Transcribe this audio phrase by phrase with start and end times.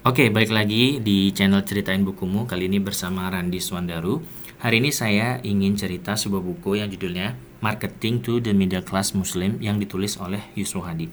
[0.00, 2.48] Oke, balik lagi di channel Ceritain Bukumu.
[2.48, 4.24] Kali ini bersama Randi Swandaru.
[4.64, 9.60] Hari ini saya ingin cerita sebuah buku yang judulnya Marketing to the Middle Class Muslim
[9.60, 11.04] yang ditulis oleh Yusuf Hadi.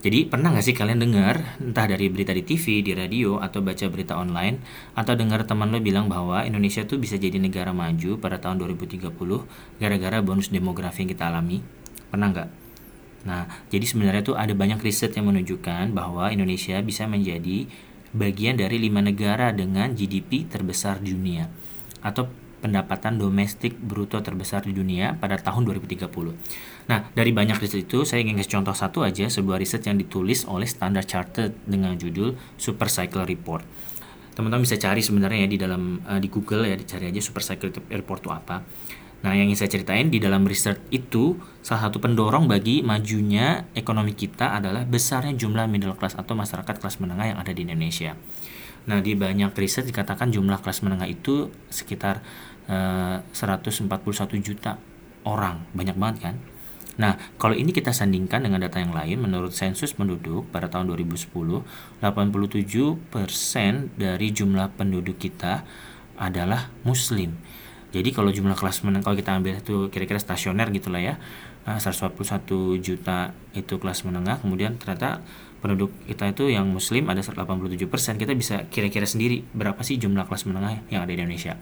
[0.00, 3.84] Jadi pernah nggak sih kalian dengar entah dari berita di TV, di radio, atau baca
[3.92, 4.64] berita online,
[4.96, 9.12] atau dengar teman lo bilang bahwa Indonesia tuh bisa jadi negara maju pada tahun 2030
[9.76, 11.60] gara-gara bonus demografi yang kita alami?
[12.08, 12.48] Pernah nggak?
[13.28, 17.68] Nah, jadi sebenarnya tuh ada banyak riset yang menunjukkan bahwa Indonesia bisa menjadi
[18.10, 21.46] bagian dari lima negara dengan GDP terbesar di dunia
[22.02, 22.26] atau
[22.60, 26.06] pendapatan domestik bruto terbesar di dunia pada tahun 2030.
[26.92, 30.44] Nah, dari banyak riset itu saya ingin kasih contoh satu aja sebuah riset yang ditulis
[30.44, 33.64] oleh Standard Chartered dengan judul Super Cycle Report.
[34.36, 37.72] Teman-teman bisa cari sebenarnya ya di dalam uh, di Google ya dicari aja Super Cycle
[37.90, 38.56] Report itu apa.
[39.20, 44.16] Nah, yang ingin saya ceritain di dalam riset itu, salah satu pendorong bagi majunya ekonomi
[44.16, 48.16] kita adalah besarnya jumlah middle class atau masyarakat kelas menengah yang ada di Indonesia.
[48.88, 52.24] Nah, di banyak riset dikatakan jumlah kelas menengah itu sekitar
[52.64, 53.92] eh, 141
[54.40, 54.80] juta
[55.28, 55.68] orang.
[55.76, 56.36] Banyak banget kan?
[57.00, 61.32] Nah, kalau ini kita sandingkan dengan data yang lain, menurut sensus penduduk pada tahun 2010,
[62.00, 65.64] 87% dari jumlah penduduk kita
[66.20, 67.40] adalah muslim.
[67.90, 71.18] Jadi kalau jumlah kelas menengah kalau kita ambil itu kira-kira stasioner gitulah ya.
[71.66, 72.40] 141 nah,
[72.80, 73.18] juta
[73.52, 75.20] itu kelas menengah, kemudian ternyata
[75.60, 77.76] penduduk kita itu yang muslim ada 87%.
[78.16, 81.60] Kita bisa kira-kira sendiri berapa sih jumlah kelas menengah yang ada di Indonesia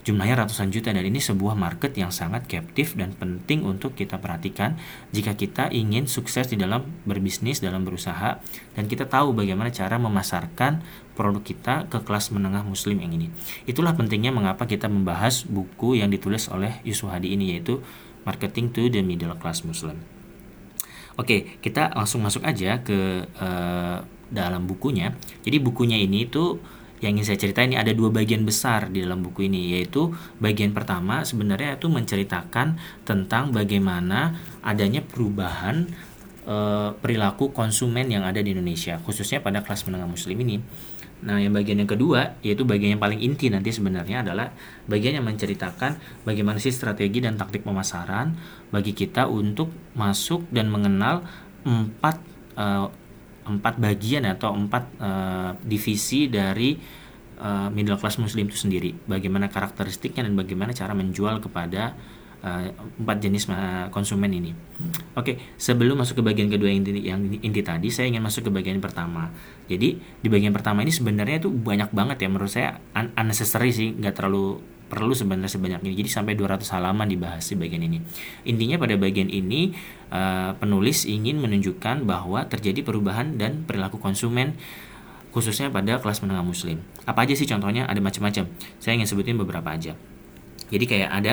[0.00, 4.80] jumlahnya ratusan juta dan ini sebuah market yang sangat captive dan penting untuk kita perhatikan
[5.12, 8.40] jika kita ingin sukses di dalam berbisnis dalam berusaha
[8.74, 10.80] dan kita tahu bagaimana cara memasarkan
[11.12, 13.28] produk kita ke kelas menengah muslim yang ini
[13.68, 17.84] itulah pentingnya mengapa kita membahas buku yang ditulis oleh Yusuf Hadi ini yaitu
[18.24, 20.20] Marketing to the Middle Class Muslim
[21.20, 24.00] Oke, kita langsung masuk aja ke uh,
[24.32, 25.12] dalam bukunya.
[25.44, 26.62] Jadi bukunya ini tuh
[27.00, 30.76] yang ingin saya ceritain ini ada dua bagian besar di dalam buku ini yaitu bagian
[30.76, 32.76] pertama sebenarnya itu menceritakan
[33.08, 35.88] tentang bagaimana adanya perubahan
[36.44, 36.56] e,
[37.00, 40.60] perilaku konsumen yang ada di Indonesia khususnya pada kelas menengah muslim ini.
[41.20, 44.52] Nah, yang bagian yang kedua yaitu bagian yang paling inti nanti sebenarnya adalah
[44.88, 48.36] bagian yang menceritakan bagaimana sih strategi dan taktik pemasaran
[48.72, 51.20] bagi kita untuk masuk dan mengenal
[51.64, 52.16] empat
[52.56, 52.88] uh,
[53.46, 56.76] empat bagian atau empat uh, divisi dari
[57.40, 58.92] uh, middle class muslim itu sendiri.
[59.08, 61.96] Bagaimana karakteristiknya dan bagaimana cara menjual kepada
[62.44, 62.64] uh,
[63.00, 63.48] empat jenis
[63.88, 64.52] konsumen ini.
[65.16, 68.48] Oke okay, sebelum masuk ke bagian kedua yang inti, yang inti tadi saya ingin masuk
[68.48, 69.32] ke bagian pertama.
[69.68, 72.28] Jadi di bagian pertama ini sebenarnya itu banyak banget ya.
[72.28, 75.94] Menurut saya unnecessary sih nggak terlalu perlu sebenarnya sebanyak ini.
[76.02, 78.02] Jadi sampai 200 halaman dibahas di bagian ini.
[78.42, 79.70] Intinya pada bagian ini
[80.10, 84.58] uh, penulis ingin menunjukkan bahwa terjadi perubahan dan perilaku konsumen
[85.30, 86.82] khususnya pada kelas menengah muslim.
[87.06, 87.86] Apa aja sih contohnya?
[87.86, 88.50] Ada macam-macam.
[88.82, 89.94] Saya ingin sebutin beberapa aja.
[90.70, 91.32] Jadi kayak ada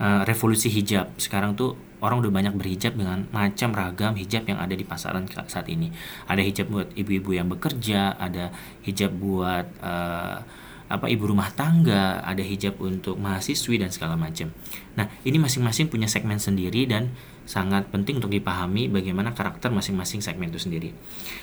[0.00, 1.16] uh, revolusi hijab.
[1.16, 5.66] Sekarang tuh orang udah banyak berhijab dengan macam ragam hijab yang ada di pasaran saat
[5.68, 5.92] ini.
[6.28, 8.52] Ada hijab buat ibu-ibu yang bekerja, ada
[8.84, 10.40] hijab buat uh,
[10.88, 14.48] apa ibu rumah tangga, ada hijab untuk mahasiswi dan segala macam.
[14.96, 17.12] Nah, ini masing-masing punya segmen sendiri dan
[17.44, 20.96] sangat penting untuk dipahami bagaimana karakter masing-masing segmen itu sendiri.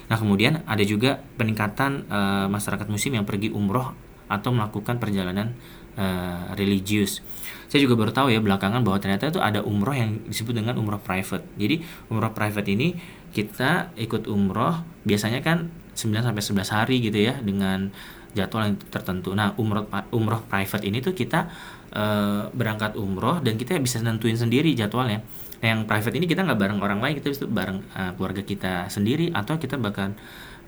[0.09, 3.94] Nah, kemudian ada juga peningkatan uh, masyarakat muslim yang pergi umroh
[4.25, 5.53] atau melakukan perjalanan
[5.97, 7.22] uh, religius.
[7.69, 11.01] Saya juga baru tahu ya belakangan bahwa ternyata itu ada umroh yang disebut dengan umroh
[11.01, 11.45] private.
[11.57, 12.97] Jadi umroh private ini
[13.33, 17.91] kita ikut umroh biasanya kan 9 sampai 11 hari gitu ya dengan
[18.35, 19.31] jadwal yang tertentu.
[19.31, 21.47] Nah, umroh umroh private ini tuh kita
[21.90, 22.03] e,
[22.51, 25.23] berangkat umroh dan kita bisa nentuin sendiri jadwalnya.
[25.63, 29.31] Yang private ini kita nggak bareng orang lain, kita bisa bareng e, keluarga kita sendiri
[29.31, 30.13] atau kita bahkan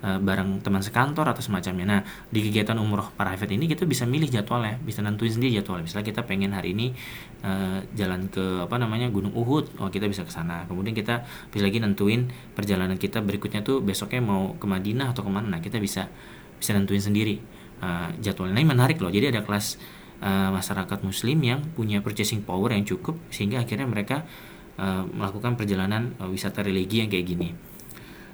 [0.00, 1.86] e, bareng teman sekantor atau semacamnya.
[1.86, 2.00] Nah,
[2.32, 5.84] di kegiatan umroh private ini kita bisa milih jadwalnya, bisa nentuin sendiri jadwalnya.
[5.84, 6.96] Misalnya kita pengen hari ini
[7.44, 7.52] e,
[7.94, 10.64] jalan ke apa namanya Gunung Uhud, oh kita bisa ke sana.
[10.64, 15.30] Kemudian kita bisa lagi nentuin perjalanan kita berikutnya tuh besoknya mau ke Madinah atau ke
[15.30, 15.46] mana.
[15.52, 16.08] Nah, kita bisa
[16.58, 18.58] bisa nentuin sendiri uh, jadwalnya.
[18.58, 19.10] Ini menarik loh.
[19.10, 19.78] Jadi ada kelas
[20.22, 24.26] uh, masyarakat Muslim yang punya purchasing power yang cukup sehingga akhirnya mereka
[24.78, 27.48] uh, melakukan perjalanan uh, wisata religi yang kayak gini.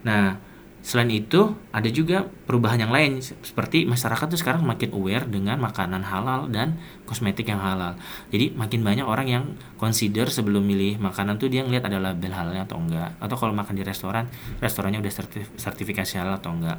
[0.04, 0.36] Nah,
[0.84, 6.04] selain itu ada juga perubahan yang lain seperti masyarakat tuh sekarang makin aware dengan makanan
[6.04, 6.76] halal dan
[7.08, 7.96] kosmetik yang halal.
[8.28, 9.44] Jadi makin banyak orang yang
[9.80, 13.80] consider sebelum milih makanan tuh dia ngeliat ada label halalnya atau enggak atau kalau makan
[13.80, 14.28] di restoran
[14.60, 15.12] restorannya udah
[15.56, 16.76] sertifikasi halal atau enggak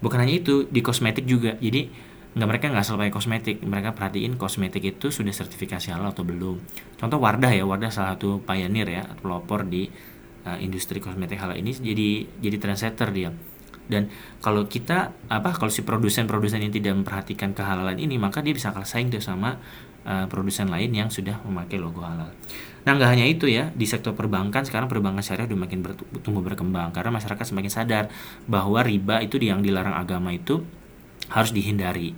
[0.00, 1.56] bukan hanya itu di kosmetik juga.
[1.60, 3.56] Jadi nggak mereka nggak asal pakai kosmetik.
[3.62, 6.56] Mereka perhatiin kosmetik itu sudah sertifikasi halal atau belum.
[6.96, 9.88] Contoh Wardah ya Wardah salah satu pioneer ya pelopor di
[10.44, 11.72] uh, industri kosmetik halal ini.
[11.72, 13.30] Jadi jadi trendsetter dia
[13.90, 14.06] dan
[14.38, 18.86] kalau kita apa kalau si produsen-produsen ini tidak memperhatikan kehalalan ini maka dia bisa kalah
[18.86, 19.58] saing tuh sama
[20.06, 22.30] uh, produsen lain yang sudah memakai logo halal.
[22.86, 26.94] Nah nggak hanya itu ya di sektor perbankan sekarang perbankan syariah udah makin bertumbuh berkembang
[26.94, 28.04] karena masyarakat semakin sadar
[28.48, 30.64] bahwa riba itu yang dilarang agama itu
[31.28, 32.16] harus dihindari.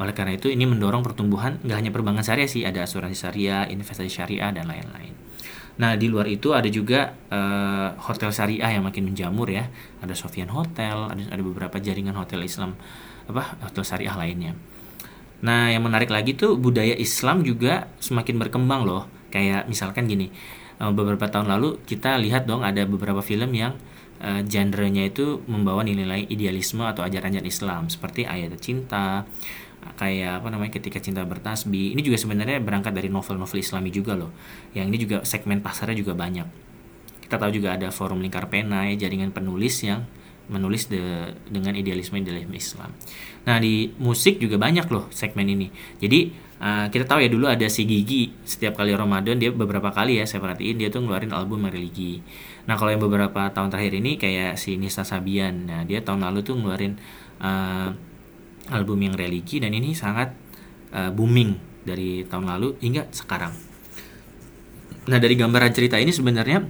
[0.00, 4.10] Oleh karena itu ini mendorong pertumbuhan nggak hanya perbankan syariah sih ada asuransi syariah, investasi
[4.10, 5.14] syariah dan lain-lain.
[5.80, 9.68] Nah di luar itu ada juga uh, hotel syariah yang makin menjamur ya.
[10.04, 12.76] Ada Sofian Hotel, ada ada beberapa jaringan hotel Islam
[13.28, 14.52] apa hotel syariah lainnya.
[15.42, 19.10] Nah, yang menarik lagi tuh budaya Islam juga semakin berkembang loh.
[19.34, 20.30] Kayak misalkan gini,
[20.78, 23.74] eh, beberapa tahun lalu kita lihat dong ada beberapa film yang
[24.22, 29.26] uh, genrenya itu membawa nilai-nilai idealisme atau ajaran-ajaran Islam seperti ayat cinta,
[29.98, 31.92] kayak apa namanya ketika cinta bertasbih.
[31.94, 34.30] Ini juga sebenarnya berangkat dari novel-novel Islami juga loh.
[34.72, 36.46] Yang ini juga segmen pasarnya juga banyak.
[37.26, 40.04] Kita tahu juga ada forum lingkar pena ya, jaringan penulis yang
[40.50, 42.90] menulis de, dengan idealisme idealisme Islam.
[43.46, 45.70] Nah di musik juga banyak loh segmen ini.
[46.02, 50.18] Jadi uh, kita tahu ya dulu ada si Gigi setiap kali Ramadan dia beberapa kali
[50.18, 52.20] ya saya perhatiin dia tuh ngeluarin album religi.
[52.66, 56.42] Nah kalau yang beberapa tahun terakhir ini kayak si Nisa Sabian, nah dia tahun lalu
[56.42, 56.98] tuh ngeluarin
[57.38, 58.11] uh,
[58.70, 60.30] album yang religi dan ini sangat
[60.94, 63.50] uh, booming dari tahun lalu hingga sekarang.
[65.10, 66.62] Nah dari gambaran cerita ini sebenarnya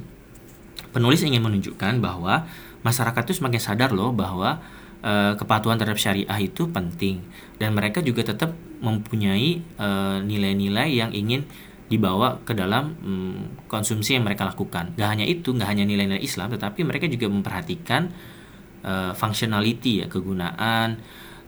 [0.93, 2.49] penulis ingin menunjukkan bahwa
[2.81, 4.61] masyarakat itu semakin sadar loh bahwa
[5.05, 7.21] uh, kepatuhan terhadap syariah itu penting
[7.61, 11.47] dan mereka juga tetap mempunyai eh, nilai-nilai uh, yang ingin
[11.87, 13.39] dibawa ke dalam um,
[13.71, 14.91] konsumsi yang mereka lakukan.
[14.99, 18.11] Gak hanya itu, gak hanya nilai-nilai Islam, tetapi mereka juga memperhatikan
[18.83, 20.99] uh, functionality ya kegunaan,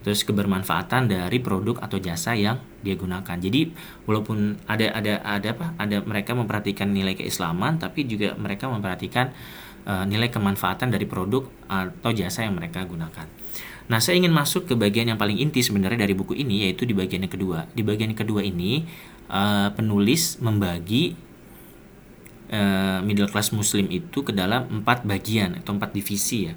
[0.05, 3.41] terus kebermanfaatan dari produk atau jasa yang dia gunakan.
[3.41, 3.73] Jadi
[4.05, 5.67] walaupun ada ada ada apa?
[5.81, 9.33] Ada mereka memperhatikan nilai keislaman, tapi juga mereka memperhatikan
[9.89, 13.25] uh, nilai kemanfaatan dari produk atau jasa yang mereka gunakan.
[13.85, 16.97] Nah, saya ingin masuk ke bagian yang paling inti sebenarnya dari buku ini yaitu di
[16.97, 17.69] bagian yang kedua.
[17.73, 18.85] Di bagian yang kedua ini
[19.29, 21.17] uh, penulis membagi
[22.49, 26.57] uh, middle class muslim itu ke dalam empat bagian atau empat divisi ya.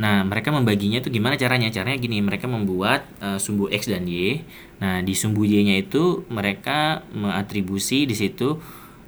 [0.00, 1.68] Nah, mereka membaginya itu gimana caranya?
[1.68, 4.40] Caranya gini, mereka membuat uh, sumbu X dan Y.
[4.80, 8.56] Nah, di sumbu Y-nya itu mereka mengatribusi di situ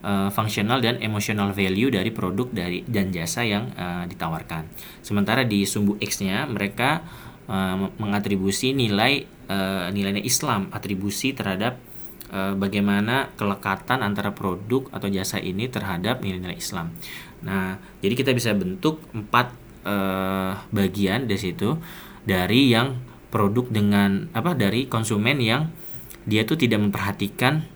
[0.04, 4.68] uh, functional dan emotional value dari produk dari dan jasa yang uh, ditawarkan.
[5.00, 7.00] Sementara di sumbu X-nya mereka
[7.48, 11.80] uh, mengatribusi nilai uh, nilainya Islam, atribusi terhadap
[12.32, 16.88] bagaimana kelekatan antara produk atau jasa ini terhadap nilai-nilai Islam.
[17.44, 19.52] Nah, jadi kita bisa bentuk empat
[19.84, 21.78] uh, bagian dari situ
[22.22, 23.02] dari yang
[23.32, 25.72] produk dengan apa dari konsumen yang
[26.28, 27.66] dia tuh tidak memperhatikan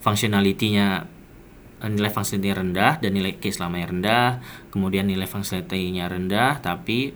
[0.00, 1.04] functionality-nya
[1.78, 4.26] nilai functionality rendah dan nilai keislamannya rendah,
[4.74, 7.12] kemudian nilai functionality-nya rendah tapi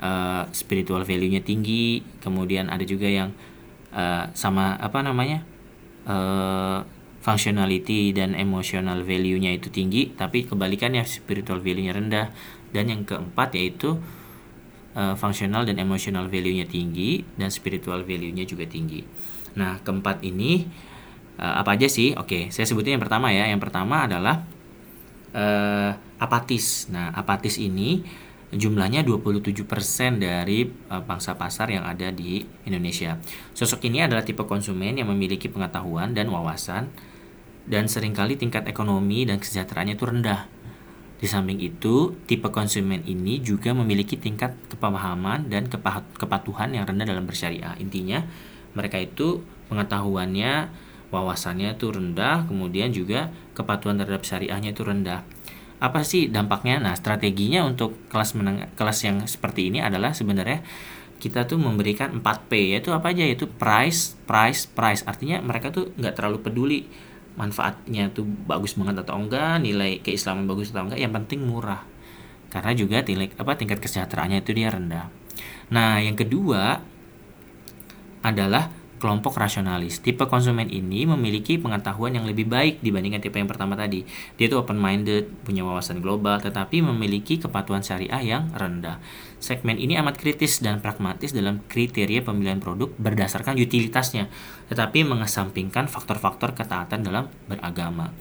[0.00, 3.30] uh, spiritual value-nya tinggi kemudian ada juga yang
[3.92, 5.44] uh, sama apa namanya
[6.08, 6.80] uh,
[7.20, 12.26] functionality dan emotional value-nya itu tinggi tapi kebalikannya spiritual value-nya rendah
[12.70, 13.98] dan yang keempat yaitu
[14.94, 19.02] uh, functional dan emotional value-nya tinggi dan spiritual value-nya juga tinggi
[19.54, 20.66] nah keempat ini
[21.38, 24.46] uh, apa aja sih oke saya sebutnya yang pertama ya yang pertama adalah
[25.34, 25.90] uh,
[26.22, 28.02] apatis nah apatis ini
[28.50, 29.62] jumlahnya 27%
[30.18, 33.14] dari uh, pasar yang ada di Indonesia.
[33.54, 36.90] Sosok ini adalah tipe konsumen yang memiliki pengetahuan dan wawasan
[37.70, 40.50] dan sering kali tingkat ekonomi dan kesejahteraannya itu rendah.
[41.20, 45.68] Di samping itu, tipe konsumen ini juga memiliki tingkat kepemahaman dan
[46.16, 47.76] kepatuhan yang rendah dalam bersyariah.
[47.76, 48.24] Intinya,
[48.72, 50.72] mereka itu pengetahuannya,
[51.12, 55.20] wawasannya itu rendah, kemudian juga kepatuhan terhadap syariahnya itu rendah
[55.80, 56.76] apa sih dampaknya?
[56.76, 60.60] Nah, strateginya untuk kelas menengah kelas yang seperti ini adalah sebenarnya
[61.20, 65.00] kita tuh memberikan 4P yaitu apa aja yaitu price, price, price.
[65.08, 66.80] Artinya mereka tuh nggak terlalu peduli
[67.40, 71.80] manfaatnya tuh bagus banget atau enggak, nilai keislaman bagus atau enggak, yang penting murah.
[72.52, 75.08] Karena juga tingkat apa tingkat kesejahteraannya itu dia rendah.
[75.72, 76.84] Nah, yang kedua
[78.20, 78.68] adalah
[79.00, 80.04] kelompok rasionalis.
[80.04, 84.04] Tipe konsumen ini memiliki pengetahuan yang lebih baik dibandingkan tipe yang pertama tadi.
[84.36, 89.00] Dia itu open-minded, punya wawasan global, tetapi memiliki kepatuhan syariah yang rendah.
[89.40, 94.28] Segmen ini amat kritis dan pragmatis dalam kriteria pemilihan produk berdasarkan utilitasnya,
[94.68, 98.12] tetapi mengesampingkan faktor-faktor ketaatan dalam beragama.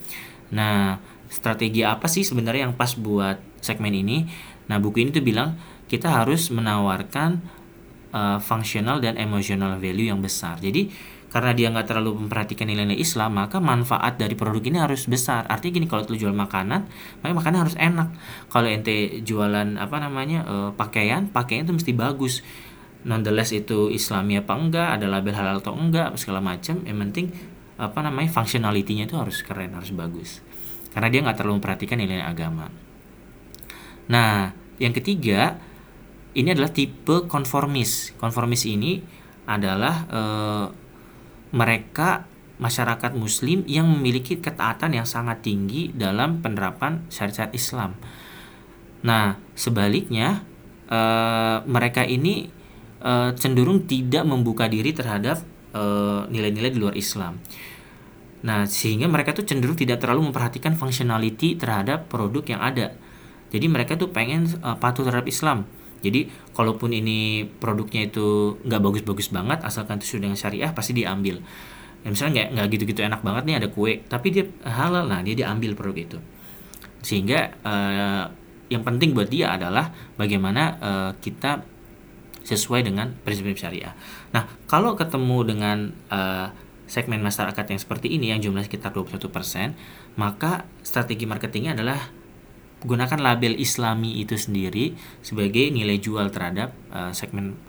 [0.55, 4.25] Nah, strategi apa sih sebenarnya yang pas buat segmen ini?
[4.71, 5.59] Nah, buku ini tuh bilang
[5.91, 7.58] kita harus menawarkan
[8.13, 10.57] uh, functional dan emotional value yang besar.
[10.61, 10.89] Jadi
[11.29, 15.45] karena dia nggak terlalu memperhatikan nilai-nilai Islam maka manfaat dari produk ini harus besar.
[15.45, 16.89] Artinya gini kalau lu jual makanan
[17.21, 18.09] maka makanan harus enak.
[18.49, 22.41] Kalau ente jualan apa namanya uh, pakaian pakaian itu mesti bagus.
[23.05, 27.31] Nonetheless itu Islami apa enggak ada label halal atau enggak segala macam yang penting
[27.79, 30.43] apa namanya functionality-nya itu harus keren harus bagus.
[30.91, 32.67] Karena dia nggak terlalu memperhatikan nilai agama.
[34.09, 34.51] Nah
[34.81, 35.61] yang ketiga
[36.37, 39.01] ini adalah tipe konformis konformis ini
[39.49, 40.67] adalah uh,
[41.49, 47.95] mereka masyarakat muslim yang memiliki ketaatan yang sangat tinggi dalam penerapan syariat Islam.
[48.99, 50.43] Nah, sebaliknya
[50.91, 50.99] e,
[51.63, 52.51] mereka ini
[52.99, 55.39] e, cenderung tidak membuka diri terhadap
[56.27, 57.37] nilai-nilai di luar Islam.
[58.41, 62.97] Nah, sehingga mereka tuh cenderung tidak terlalu memperhatikan functionality terhadap produk yang ada.
[63.53, 65.69] Jadi mereka tuh pengen uh, patuh terhadap Islam.
[65.99, 71.43] Jadi kalaupun ini produknya itu nggak bagus-bagus banget, asalkan itu sudah dengan syariah pasti diambil.
[72.03, 75.35] Ya, misalnya nggak nggak gitu-gitu enak banget nih ada kue, tapi dia halal, nah dia
[75.35, 76.17] diambil produk itu.
[77.03, 78.31] Sehingga uh,
[78.71, 81.65] yang penting buat dia adalah bagaimana uh, kita
[82.45, 83.93] sesuai dengan prinsip-prinsip syariah.
[84.31, 85.77] Nah, kalau ketemu dengan
[86.09, 86.49] uh,
[86.89, 89.77] segmen masyarakat yang seperti ini yang jumlahnya sekitar 21%,
[90.17, 92.09] maka strategi marketingnya adalah
[92.83, 97.59] gunakan label Islami itu sendiri sebagai nilai jual terhadap uh, segmen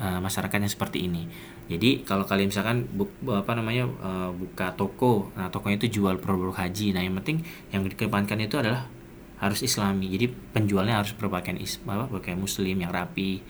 [0.00, 1.28] uh, masyarakat yang seperti ini.
[1.66, 6.54] Jadi kalau kalian misalkan bu, apa namanya uh, buka toko, nah tokonya itu jual produk
[6.54, 6.94] haji.
[6.94, 7.42] Nah yang penting
[7.74, 8.86] yang dikedepankan itu adalah
[9.36, 10.08] harus Islami.
[10.08, 13.42] Jadi penjualnya harus berpakaian is, apa berpakaian Muslim yang rapi.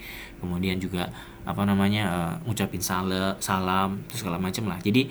[0.43, 1.13] Kemudian juga
[1.47, 4.81] apa namanya uh, ngucapin salam, salam, terus segala macam lah.
[4.83, 5.07] Jadi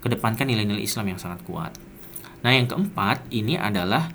[0.00, 1.76] kedepankan nilai-nilai Islam yang sangat kuat.
[2.40, 4.08] Nah yang keempat ini adalah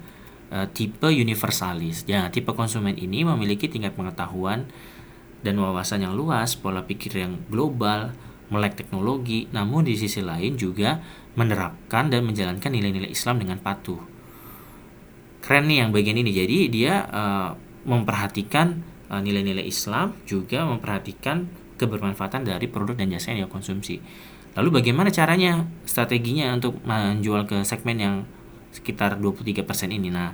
[0.54, 2.06] uh, tipe universalis.
[2.06, 4.70] Ya, tipe konsumen ini memiliki tingkat pengetahuan
[5.42, 8.12] dan wawasan yang luas, pola pikir yang global,
[8.52, 11.00] melek teknologi, namun di sisi lain juga
[11.38, 14.02] menerapkan dan menjalankan nilai-nilai Islam dengan patuh.
[15.40, 16.36] Keren nih yang bagian ini.
[16.36, 17.56] Jadi dia uh,
[17.88, 21.48] memperhatikan uh, nilai-nilai Islam, juga memperhatikan
[21.80, 24.04] kebermanfaatan dari produk dan jasa yang dia konsumsi.
[24.60, 28.16] Lalu bagaimana caranya, strateginya untuk menjual ke segmen yang
[28.72, 30.10] sekitar 23% ini.
[30.10, 30.34] Nah,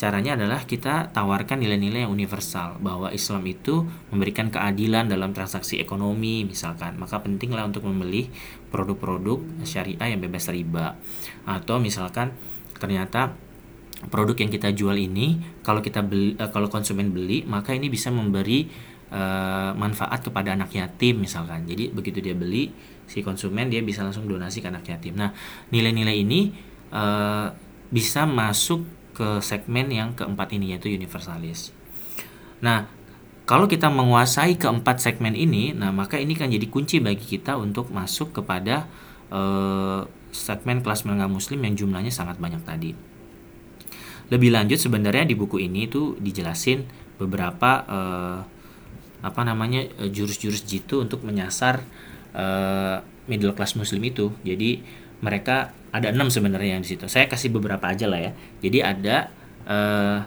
[0.00, 6.48] caranya adalah kita tawarkan nilai-nilai yang universal bahwa Islam itu memberikan keadilan dalam transaksi ekonomi
[6.48, 6.96] misalkan.
[6.96, 8.32] Maka pentinglah untuk membeli
[8.72, 10.96] produk-produk syariah yang bebas riba.
[11.44, 12.32] Atau misalkan
[12.80, 13.36] ternyata
[14.08, 18.08] produk yang kita jual ini kalau kita beli uh, kalau konsumen beli maka ini bisa
[18.08, 18.64] memberi
[19.12, 21.68] uh, manfaat kepada anak yatim misalkan.
[21.68, 22.72] Jadi begitu dia beli
[23.04, 25.20] si konsumen dia bisa langsung donasi ke anak yatim.
[25.20, 25.36] Nah,
[25.68, 27.54] nilai-nilai ini uh,
[27.90, 31.74] bisa masuk ke segmen yang keempat ini yaitu universalis.
[32.62, 32.86] Nah,
[33.50, 37.90] kalau kita menguasai keempat segmen ini, nah maka ini kan jadi kunci bagi kita untuk
[37.90, 38.86] masuk kepada
[39.34, 42.94] uh, segmen kelas menengah muslim yang jumlahnya sangat banyak tadi.
[44.30, 46.86] Lebih lanjut sebenarnya di buku ini itu dijelasin
[47.18, 48.38] beberapa uh,
[49.20, 51.82] apa namanya jurus-jurus jitu untuk menyasar
[52.32, 54.30] uh, middle class muslim itu.
[54.46, 54.86] Jadi
[55.20, 57.06] mereka ada enam sebenarnya yang di situ.
[57.10, 58.32] Saya kasih beberapa aja lah ya.
[58.62, 59.16] Jadi ada
[59.66, 60.18] uh,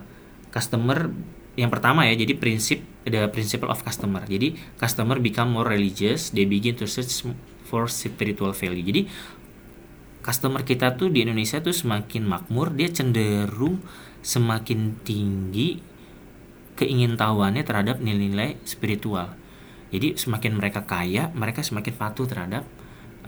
[0.53, 1.09] customer
[1.55, 2.13] yang pertama ya.
[2.17, 4.23] Jadi prinsip ada principle of customer.
[4.23, 7.25] Jadi customer become more religious, they begin to search
[7.67, 8.85] for spiritual value.
[8.85, 9.01] Jadi
[10.23, 13.83] customer kita tuh di Indonesia tuh semakin makmur, dia cenderung
[14.23, 15.83] semakin tinggi
[16.79, 19.35] keingintahuannya terhadap nilai-nilai spiritual.
[19.93, 22.65] Jadi semakin mereka kaya, mereka semakin patuh terhadap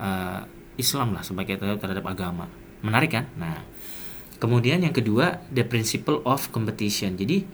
[0.02, 0.42] uh,
[0.76, 2.48] Islam lah sebagai terhadap agama.
[2.84, 3.24] Menarik kan?
[3.36, 3.64] Nah,
[4.40, 7.16] kemudian yang kedua the principle of competition.
[7.16, 7.44] Jadi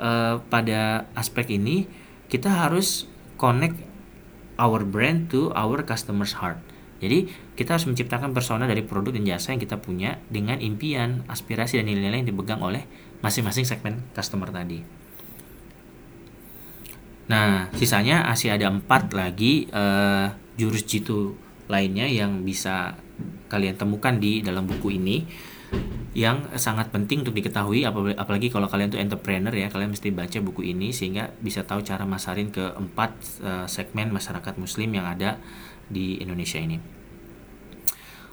[0.00, 1.84] uh, pada aspek ini
[2.32, 3.04] kita harus
[3.36, 3.80] connect
[4.60, 6.60] our brand to our customers heart.
[7.00, 11.80] Jadi kita harus menciptakan persona dari produk dan jasa yang kita punya dengan impian, aspirasi
[11.80, 12.84] dan nilai-nilai yang dipegang oleh
[13.24, 14.84] masing-masing segmen customer tadi.
[17.32, 20.28] Nah, sisanya masih ada empat lagi uh,
[20.60, 22.98] jurus jitu lainnya yang bisa
[23.46, 25.22] kalian temukan di dalam buku ini
[26.10, 27.86] yang sangat penting untuk diketahui
[28.18, 32.02] apalagi kalau kalian tuh entrepreneur ya kalian mesti baca buku ini sehingga bisa tahu cara
[32.02, 33.10] masarin ke empat
[33.46, 35.38] uh, segmen masyarakat muslim yang ada
[35.86, 36.82] di Indonesia ini.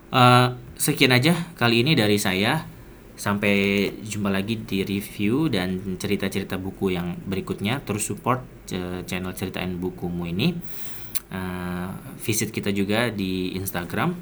[0.09, 2.65] Uh, sekian aja kali ini dari saya.
[3.17, 7.81] Sampai jumpa lagi di review dan cerita-cerita buku yang berikutnya.
[7.81, 10.53] Terus support uh, channel ceritain bukumu ini
[11.31, 11.91] uh,
[12.21, 14.15] visit kita juga di Instagram.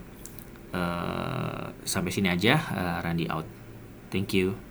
[0.75, 3.47] Uh, sampai sini aja uh, Randy out.
[4.11, 4.64] Thank you